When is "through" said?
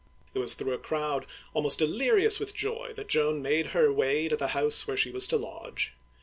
0.55-0.73